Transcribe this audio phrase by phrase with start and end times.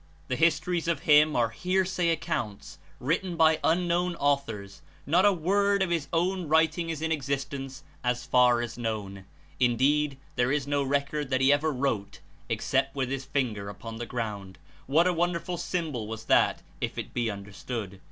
[0.29, 5.91] The histories of him are hearsay accounts, written by unknown authors; not a word of
[5.91, 9.25] his own writing 20 Is In existence as far as known;
[9.59, 12.19] Indeed there Is no record that he ever wrote,
[12.49, 17.13] except with his finger upon the ground (what a wonderful symbol was that, if it
[17.13, 17.99] be understood!)